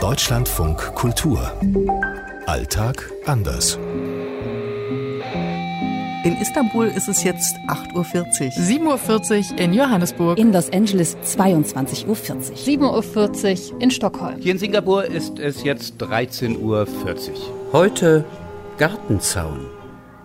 [0.00, 1.52] Deutschlandfunk Kultur.
[2.46, 3.76] Alltag anders.
[6.22, 8.96] In Istanbul ist es jetzt 8.40 Uhr.
[8.96, 10.38] 7.40 Uhr in Johannesburg.
[10.38, 12.14] In Los Angeles 22.40 Uhr.
[12.14, 14.36] 7.40 Uhr in Stockholm.
[14.38, 16.86] Hier in Singapur ist es jetzt 13.40 Uhr.
[17.72, 18.24] Heute
[18.78, 19.77] Gartenzaun.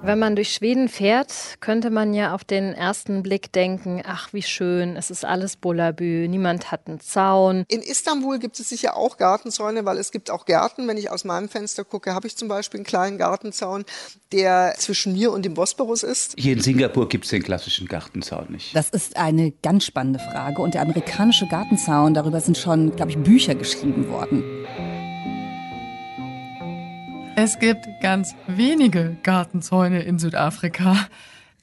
[0.06, 1.32] Wenn man durch Schweden fährt,
[1.62, 6.28] könnte man ja auf den ersten Blick denken, ach wie schön, es ist alles Bullabü,
[6.28, 7.64] niemand hat einen Zaun.
[7.70, 10.90] In Istanbul gibt es sicher auch Gartenzäune, weil es gibt auch Gärten.
[10.90, 13.86] Wenn ich aus meinem Fenster gucke, habe ich zum Beispiel einen kleinen Gartenzaun,
[14.34, 16.36] der zwischen mir und dem Bosporus ist.
[16.38, 18.76] Hier in Singapur gibt es den klassischen Gartenzaun nicht.
[18.76, 23.18] Das ist eine ganz spannende Frage und der amerikanische Gartenzaun, darüber sind schon, glaube ich,
[23.20, 24.44] Bücher geschrieben worden.
[27.36, 30.96] Es gibt ganz wenige Gartenzäune in Südafrika.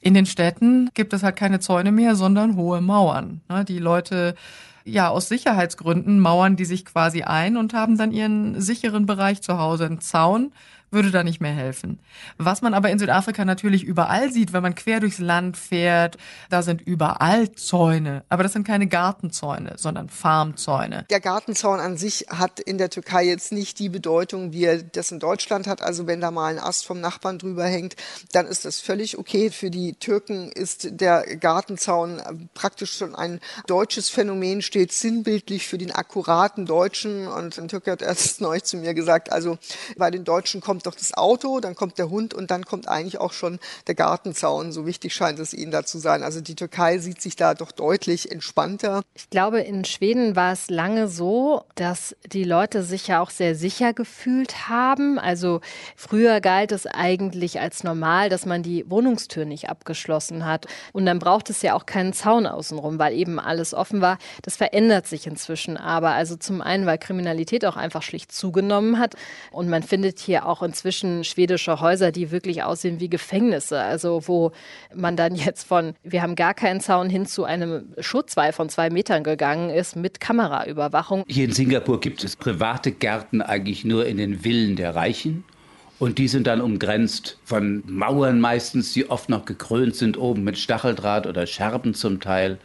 [0.01, 3.39] In den Städten gibt es halt keine Zäune mehr, sondern hohe Mauern.
[3.47, 4.35] Ne, die Leute,
[4.83, 9.59] ja, aus Sicherheitsgründen mauern die sich quasi ein und haben dann ihren sicheren Bereich zu
[9.59, 9.85] Hause.
[9.85, 10.51] Ein Zaun
[10.91, 11.99] würde da nicht mehr helfen.
[12.37, 16.17] Was man aber in Südafrika natürlich überall sieht, wenn man quer durchs Land fährt,
[16.49, 18.23] da sind überall Zäune.
[18.27, 21.05] Aber das sind keine Gartenzäune, sondern Farmzäune.
[21.09, 25.11] Der Gartenzaun an sich hat in der Türkei jetzt nicht die Bedeutung, wie er das
[25.11, 25.81] in Deutschland hat.
[25.81, 27.95] Also wenn da mal ein Ast vom Nachbarn drüber hängt,
[28.33, 29.49] dann ist das völlig okay.
[29.49, 35.91] Für die Türken ist der Gartenzaun praktisch schon ein deutsches Phänomen, steht sinnbildlich für den
[35.91, 37.27] akkuraten Deutschen.
[37.27, 39.57] Und ein Türke hat erst neulich zu mir gesagt, also
[39.97, 42.87] bei den Deutschen kommt kommt doch das Auto, dann kommt der Hund und dann kommt
[42.87, 44.71] eigentlich auch schon der Gartenzaun.
[44.71, 46.23] So wichtig scheint es ihnen da zu sein.
[46.23, 49.01] Also die Türkei sieht sich da doch deutlich entspannter.
[49.13, 53.53] Ich glaube, in Schweden war es lange so, dass die Leute sich ja auch sehr
[53.55, 55.19] sicher gefühlt haben.
[55.19, 55.61] Also
[55.95, 60.65] früher galt es eigentlich als normal, dass man die Wohnungstür nicht abgeschlossen hat.
[60.93, 64.17] Und dann braucht es ja auch keinen Zaun außenrum, weil eben alles offen war.
[64.41, 66.11] Das verändert sich inzwischen aber.
[66.11, 69.15] Also zum einen, weil Kriminalität auch einfach schlicht zugenommen hat.
[69.51, 73.81] Und man findet hier auch in inzwischen schwedische Häuser, die wirklich aussehen wie Gefängnisse.
[73.81, 74.51] Also wo
[74.95, 78.89] man dann jetzt von, wir haben gar keinen Zaun hin zu einem Schutzwall von zwei
[78.89, 81.25] Metern gegangen ist mit Kameraüberwachung.
[81.27, 85.43] Hier in Singapur gibt es private Gärten eigentlich nur in den Villen der Reichen.
[85.99, 90.57] Und die sind dann umgrenzt von Mauern meistens, die oft noch gekrönt sind, oben mit
[90.57, 92.57] Stacheldraht oder Scherben zum Teil.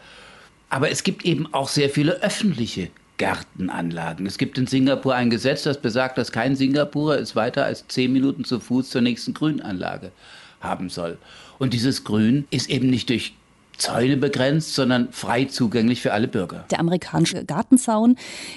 [0.71, 4.27] Aber es gibt eben auch sehr viele öffentliche Gartenanlagen.
[4.27, 8.12] Es gibt in Singapur ein Gesetz, das besagt, dass kein Singapurer es weiter als zehn
[8.12, 10.12] Minuten zu Fuß zur nächsten Grünanlage
[10.60, 11.19] haben soll.
[11.59, 13.34] Und dieses Grün ist eben nicht durch
[13.78, 16.64] Zäune begrenzt, sondern frei zugänglich für alle Bürger.
[16.70, 18.16] Der amerikanische Gartenzaun,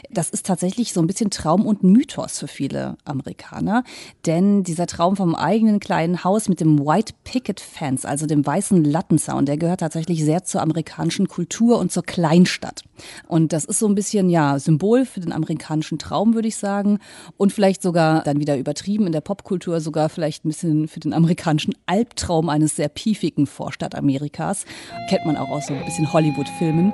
[0.10, 3.84] das ist tatsächlich so ein bisschen Traum und Mythos für viele Amerikaner.
[4.26, 8.84] Denn dieser Traum vom eigenen kleinen Haus mit dem White Picket Fence, also dem weißen
[8.84, 12.84] Lattenzaun, der gehört tatsächlich sehr zur amerikanischen Kultur und zur Kleinstadt.
[13.28, 17.00] Und das ist so ein bisschen, ja, Symbol für den amerikanischen Traum, würde ich sagen.
[17.38, 21.14] Und vielleicht sogar dann wieder übertrieben in der Popkultur, sogar vielleicht ein bisschen für den
[21.14, 24.66] amerikanischen Albtraum eines sehr piefigen Vorstadtamerikas.
[25.10, 26.94] Kennt man auch aus so ein bisschen Hollywood-Filmen.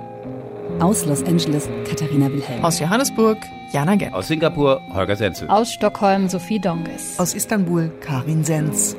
[0.80, 2.64] Aus Los Angeles Katharina Wilhelm.
[2.64, 3.38] Aus Johannesburg
[3.74, 4.14] Jana Gent.
[4.14, 5.50] Aus Singapur Holger Senzel.
[5.50, 7.20] Aus Stockholm Sophie Donges.
[7.20, 8.96] Aus Istanbul Karin Sens.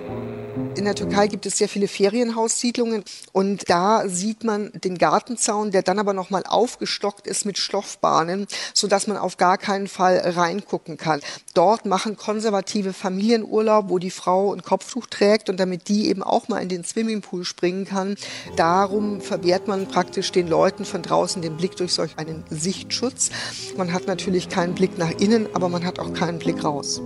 [0.74, 5.82] In der Türkei gibt es sehr viele Ferienhaussiedlungen und da sieht man den Gartenzaun, der
[5.82, 11.20] dann aber nochmal aufgestockt ist mit Stoffbahnen, sodass man auf gar keinen Fall reingucken kann.
[11.52, 16.48] Dort machen konservative Familienurlaub, wo die Frau ein Kopftuch trägt und damit die eben auch
[16.48, 18.16] mal in den Swimmingpool springen kann.
[18.56, 23.30] Darum verwehrt man praktisch den Leuten von draußen den Blick durch solch einen Sichtschutz.
[23.76, 27.02] Man hat natürlich keinen Blick nach innen, aber man hat auch keinen Blick raus.